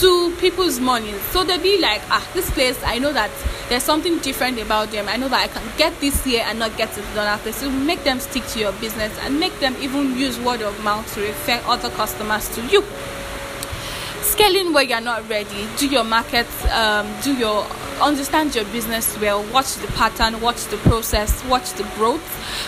to 0.00 0.34
people's 0.36 0.80
money. 0.80 1.12
So 1.30 1.44
they'll 1.44 1.60
be 1.60 1.80
like 1.80 2.02
ah 2.10 2.24
this 2.34 2.50
place 2.50 2.78
i 2.84 2.98
know 2.98 3.12
that 3.12 3.30
there's 3.68 3.82
something 3.82 4.18
different 4.18 4.60
about 4.60 4.92
them. 4.92 5.08
I 5.08 5.16
know 5.16 5.28
that 5.28 5.42
i 5.42 5.48
can 5.48 5.64
get 5.76 5.98
this 6.00 6.24
here 6.24 6.44
and 6.46 6.58
not 6.60 6.76
get 6.76 6.96
it 6.96 7.04
done 7.14 7.26
after 7.26 7.50
so 7.52 7.68
make 7.70 8.04
them 8.04 8.20
stick 8.20 8.46
to 8.48 8.60
your 8.60 8.72
business 8.74 9.16
and 9.22 9.40
make 9.40 9.58
them 9.58 9.74
even 9.80 10.16
use 10.16 10.38
word 10.38 10.62
of 10.62 10.82
mouth 10.84 11.12
to 11.14 11.20
refer 11.20 11.60
other 11.66 11.90
customers 11.90 12.48
to 12.54 12.64
you 12.66 12.84
scaling 14.36 14.74
where 14.74 14.84
you're 14.84 15.00
not 15.00 15.26
ready 15.30 15.66
do 15.78 15.88
your 15.88 16.04
market 16.04 16.46
um, 16.66 17.10
do 17.22 17.34
your 17.34 17.64
understand 18.02 18.54
your 18.54 18.66
business 18.66 19.18
well 19.18 19.42
watch 19.50 19.76
the 19.76 19.86
pattern 19.88 20.38
watch 20.42 20.66
the 20.66 20.76
process 20.78 21.42
watch 21.46 21.72
the 21.72 21.84
growth. 21.94 22.22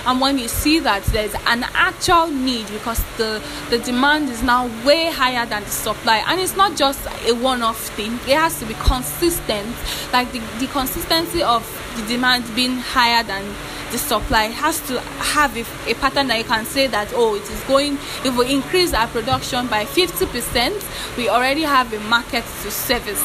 And 0.07 0.19
when 0.19 0.39
you 0.39 0.49
see 0.49 0.79
that 0.79 1.05
there's 1.05 1.35
an 1.47 1.65
actual 1.75 2.29
need 2.29 2.67
because 2.69 3.05
the 3.19 3.43
the 3.69 3.79
demand 3.81 4.31
is 4.31 4.43
now 4.43 4.67
way 4.87 5.11
higher 5.11 5.45
than 5.45 5.63
the 5.63 5.71
supply 5.71 6.25
and 6.27 6.41
it's 6.41 6.57
not 6.57 6.75
just 6.75 7.07
a 7.27 7.33
one-off 7.35 7.89
thing 7.91 8.15
it 8.27 8.39
has 8.39 8.59
to 8.61 8.65
be 8.65 8.75
consistent. 8.75 9.77
Like 10.11 10.33
the, 10.33 10.39
the 10.61 10.69
consistency 10.69 11.43
of 11.43 11.63
the 11.97 12.07
demand 12.07 12.45
being 12.55 12.79
higher 12.79 13.23
than 13.23 13.45
the 13.91 13.99
supply 13.99 14.45
has 14.45 14.81
to 14.87 15.01
have 15.01 15.57
a, 15.57 15.91
a, 15.91 15.95
pattern 15.95 16.29
that 16.29 16.39
you 16.39 16.45
can 16.45 16.65
say 16.67 16.87
that 16.87 17.11
oh 17.15 17.35
it 17.35 17.51
is 17.51 17.63
going 17.65 17.95
if 18.25 18.37
we 18.37 18.53
increase 18.53 18.93
our 18.93 19.07
production 19.09 19.67
by 19.69 19.85
50% 19.85 21.17
we 21.17 21.29
already 21.29 21.63
have 21.63 21.93
a 21.93 22.01
market 22.01 22.45
to 22.63 22.71
service 22.71 23.25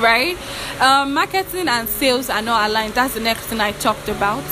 right? 0.00 0.36
Um, 0.80 1.14
marketing 1.14 1.68
and 1.68 1.88
sales 1.88 2.30
are 2.30 2.42
not 2.42 2.68
aligned. 2.68 2.94
That's 2.94 3.14
the 3.14 3.20
next 3.20 3.42
thing 3.46 3.60
i 3.60 3.72
talked 3.72 4.08
about. 4.08 4.42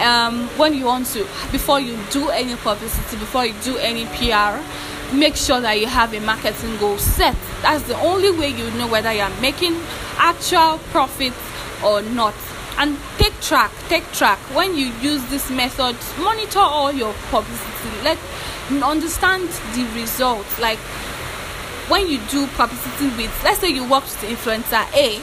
Um, 0.00 0.48
when 0.58 0.74
you 0.74 0.86
want 0.86 1.06
to 1.08 1.20
before 1.52 1.80
you 1.80 1.98
do 2.10 2.28
any 2.30 2.54
publicity 2.56 3.16
before 3.16 3.46
you 3.46 3.54
do 3.62 3.78
any 3.78 4.04
pr 4.06 4.62
make 5.14 5.36
sure 5.36 5.60
that 5.60 5.80
you 5.80 5.86
have 5.86 6.12
a 6.12 6.20
marketing 6.20 6.76
goal 6.78 6.98
set. 6.98 7.36
That's 7.62 7.84
the 7.84 7.98
only 8.00 8.30
way 8.30 8.48
you 8.48 8.70
know 8.72 8.88
whether 8.88 9.12
you're 9.12 9.30
making 9.40 9.80
actual 10.18 10.78
profit 10.90 11.32
or 11.84 12.02
not 12.02 12.34
and 12.78 12.96
take 13.18 13.38
track 13.40 13.70
take 13.88 14.04
track. 14.12 14.38
When 14.54 14.76
you 14.76 14.86
use 15.00 15.24
this 15.30 15.50
method 15.50 15.96
monitor 16.18 16.58
all 16.58 16.92
your 16.92 17.14
publicity. 17.30 18.02
Let 18.02 18.18
understand 18.82 19.48
the 19.74 19.84
results. 19.94 20.58
Like 20.58 20.78
when 21.88 22.08
you 22.08 22.18
do 22.30 22.46
publicity 22.48 23.08
with 23.16 23.44
let's 23.44 23.60
say 23.60 23.70
you 23.70 23.82
work 23.82 24.04
with 24.04 24.20
influencer 24.22 24.84
a 24.94 25.20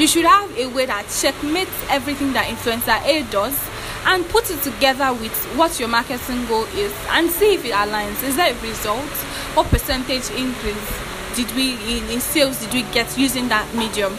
you 0.00 0.06
should 0.06 0.24
have 0.24 0.56
a 0.56 0.66
way 0.66 0.86
that 0.86 1.08
checkmates 1.08 1.74
everything 1.90 2.32
that 2.32 2.46
influencer 2.46 3.04
a 3.04 3.28
does 3.30 3.58
and 4.06 4.26
put 4.28 4.48
it 4.48 4.62
together 4.62 5.12
with 5.12 5.34
what 5.56 5.80
your 5.80 5.88
marketing 5.88 6.46
goal 6.46 6.64
is 6.76 6.94
and 7.10 7.28
see 7.30 7.54
if 7.54 7.64
it 7.64 7.72
aligns. 7.72 8.22
Is 8.22 8.36
there 8.36 8.54
a 8.54 8.60
result? 8.60 9.10
What 9.54 9.66
percentage 9.66 10.30
increase 10.30 11.08
did 11.34 11.50
we 11.56 11.72
in, 11.98 12.08
in 12.10 12.20
sales 12.20 12.60
did 12.60 12.72
we 12.72 12.82
get 12.92 13.18
using 13.18 13.48
that 13.48 13.66
medium 13.74 14.16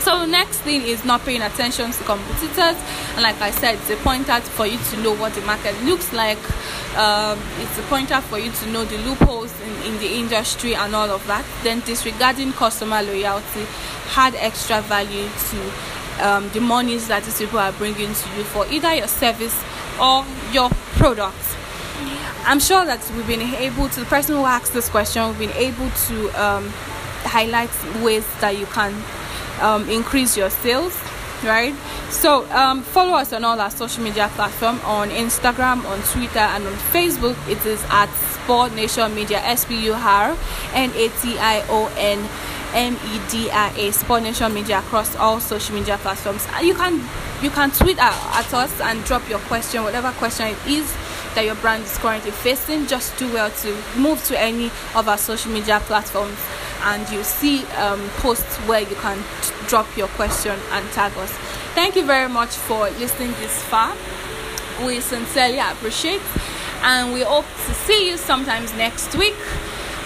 so 0.00 0.18
the 0.20 0.26
next 0.26 0.58
thing 0.60 0.82
is 0.82 1.04
not 1.04 1.20
paying 1.22 1.42
attention 1.42 1.90
to 1.92 2.04
competitors. 2.04 2.76
And 3.14 3.22
like 3.22 3.40
i 3.40 3.50
said 3.50 3.74
it's 3.74 3.90
a 3.90 3.96
pointer 3.96 4.40
for 4.40 4.66
you 4.66 4.78
to 4.78 4.96
know 5.02 5.14
what 5.14 5.34
the 5.34 5.42
market 5.42 5.74
looks 5.84 6.12
like. 6.12 6.38
Um, 6.96 7.38
it's 7.58 7.78
a 7.78 7.82
pointer 7.82 8.20
for 8.20 8.38
you 8.38 8.50
to 8.50 8.66
know 8.70 8.84
the 8.84 8.98
loopholes 8.98 9.52
in, 9.62 9.92
in 9.92 9.98
the 9.98 10.14
industry 10.14 10.74
and 10.74 10.94
all 10.94 11.10
of 11.10 11.26
that. 11.26 11.44
Then 11.62 11.80
disregarding 11.80 12.52
customer 12.52 13.02
loyalty 13.02 13.64
had 14.08 14.34
extra 14.34 14.80
value 14.82 15.28
to 15.50 16.26
um, 16.26 16.48
the 16.50 16.60
monies 16.60 17.08
that 17.08 17.24
these 17.24 17.38
people 17.38 17.58
are 17.58 17.72
bringing 17.72 18.12
to 18.12 18.36
you 18.36 18.44
for 18.44 18.66
either 18.68 18.94
your 18.94 19.08
service 19.08 19.62
or 20.00 20.24
your 20.52 20.70
product. 20.98 21.56
i'm 22.46 22.60
sure 22.60 22.84
that 22.84 23.00
we've 23.14 23.26
been 23.26 23.40
able 23.40 23.88
to 23.88 24.00
the 24.00 24.06
person 24.06 24.34
who 24.36 24.44
asked 24.44 24.72
this 24.72 24.88
question 24.88 25.26
we've 25.28 25.38
been 25.38 25.56
able 25.56 25.88
to 25.90 26.28
um, 26.42 26.66
highlight 27.24 27.70
ways 28.02 28.26
that 28.40 28.58
you 28.58 28.66
can 28.66 28.92
um, 29.60 29.88
increase 29.88 30.36
your 30.36 30.50
sales 30.50 30.96
right? 31.44 31.74
So 32.10 32.48
um, 32.50 32.82
follow 32.82 33.16
us 33.16 33.32
on 33.32 33.44
all 33.44 33.60
our 33.60 33.70
social 33.70 34.02
media 34.02 34.28
platform 34.34 34.80
on 34.84 35.10
instagram 35.10 35.84
on 35.86 36.02
twitter 36.02 36.38
and 36.38 36.66
on 36.66 36.72
facebook. 36.92 37.36
It 37.48 37.64
is 37.64 37.82
at 37.88 38.12
spur 38.14 38.68
nation 38.74 39.14
media 39.14 39.38
s-p-u-r 39.38 40.36
n-a-t-i-o-n 40.74 42.28
m-e-d-i-a 42.72 43.92
spur 43.92 44.20
nation 44.20 44.54
media 44.54 44.78
across 44.78 45.16
all 45.16 45.40
social 45.40 45.74
media 45.74 45.98
platforms. 45.98 46.46
You 46.62 46.74
can 46.74 47.00
you 47.42 47.50
can 47.50 47.70
tweet 47.70 47.98
at, 47.98 48.14
at 48.36 48.52
us 48.52 48.80
and 48.80 49.02
drop 49.04 49.28
your 49.28 49.38
question 49.40 49.82
whatever 49.82 50.12
question 50.12 50.48
it 50.48 50.66
is 50.66 50.94
that 51.34 51.44
your 51.44 51.54
brand 51.56 51.84
is 51.84 51.96
currently 51.98 52.32
facing. 52.32 52.86
Just 52.86 53.16
do 53.16 53.32
well 53.32 53.50
to 53.50 53.76
move 53.96 54.22
to 54.24 54.38
any 54.38 54.66
of 54.94 55.08
our 55.08 55.18
social 55.18 55.52
media 55.52 55.80
platforms 55.80 56.38
and 56.82 57.08
you 57.10 57.22
see 57.22 57.64
um, 57.76 58.00
posts 58.18 58.56
where 58.66 58.80
you 58.80 58.96
can 58.96 59.18
t- 59.42 59.54
drop 59.68 59.86
your 59.96 60.08
question 60.08 60.58
and 60.72 60.90
tag 60.92 61.16
us. 61.18 61.30
Thank 61.74 61.96
you 61.96 62.04
very 62.04 62.28
much 62.28 62.50
for 62.50 62.90
listening 62.98 63.32
this 63.32 63.62
far. 63.64 63.94
We 64.84 65.00
sincerely 65.00 65.58
appreciate 65.58 66.22
and 66.82 67.12
we 67.12 67.22
hope 67.22 67.44
to 67.44 67.74
see 67.74 68.08
you 68.08 68.16
sometimes 68.16 68.72
next 68.74 69.14
week. 69.16 69.34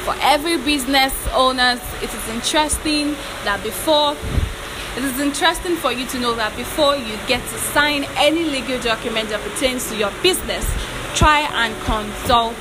For 0.04 0.14
every 0.20 0.58
business 0.58 1.14
owners, 1.32 1.80
it 2.02 2.12
is 2.12 2.28
interesting 2.28 3.12
that 3.44 3.62
before 3.62 4.16
it 4.96 5.02
is 5.02 5.18
interesting 5.18 5.74
for 5.74 5.90
you 5.90 6.06
to 6.06 6.20
know 6.20 6.34
that 6.34 6.56
before 6.56 6.94
you 6.94 7.16
get 7.26 7.42
to 7.42 7.58
sign 7.58 8.04
any 8.16 8.44
legal 8.44 8.78
document 8.80 9.28
that 9.30 9.40
pertains 9.40 9.88
to 9.90 9.96
your 9.96 10.12
business, 10.22 10.64
try 11.16 11.40
and 11.40 11.74
consult 11.82 12.54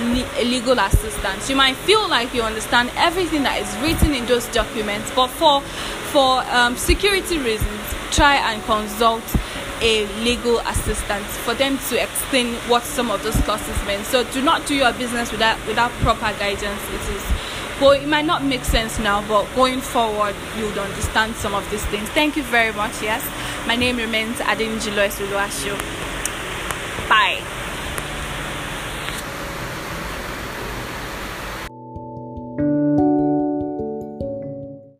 legal 0.00 0.78
assistance. 0.78 1.48
You 1.48 1.56
might 1.56 1.76
feel 1.76 2.08
like 2.08 2.34
you 2.34 2.42
understand 2.42 2.90
everything 2.96 3.42
that 3.44 3.60
is 3.60 3.68
written 3.82 4.14
in 4.14 4.26
those 4.26 4.46
documents, 4.48 5.10
but 5.14 5.28
for 5.28 5.60
for 6.12 6.42
um, 6.50 6.76
security 6.76 7.38
reasons, 7.38 7.80
try 8.10 8.36
and 8.36 8.62
consult 8.64 9.22
a 9.82 10.06
legal 10.22 10.58
assistant 10.60 11.24
for 11.24 11.54
them 11.54 11.78
to 11.88 12.02
explain 12.02 12.54
what 12.68 12.82
some 12.82 13.10
of 13.10 13.22
those 13.22 13.36
clauses 13.42 13.86
mean. 13.86 14.02
So 14.04 14.24
do 14.32 14.42
not 14.42 14.66
do 14.66 14.74
your 14.74 14.92
business 14.92 15.32
without 15.32 15.58
without 15.66 15.90
proper 16.02 16.32
guidance. 16.38 16.82
It 16.90 17.14
is 17.14 17.24
well, 17.80 17.92
it 17.92 18.06
might 18.06 18.26
not 18.26 18.44
make 18.44 18.64
sense 18.64 18.98
now, 18.98 19.26
but 19.26 19.46
going 19.54 19.80
forward, 19.80 20.34
you 20.58 20.66
would 20.66 20.76
understand 20.76 21.34
some 21.36 21.54
of 21.54 21.68
these 21.70 21.84
things. 21.86 22.10
Thank 22.10 22.36
you 22.36 22.42
very 22.42 22.74
much. 22.74 23.00
Yes, 23.02 23.26
my 23.66 23.74
name 23.74 23.96
remains 23.96 24.38
Adin 24.40 24.78
Jilois 24.78 25.16
Bye. 27.08 27.59